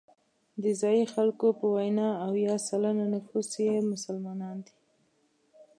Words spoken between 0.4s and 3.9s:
د ځایي خلکو په وینا اویا سلنه نفوس یې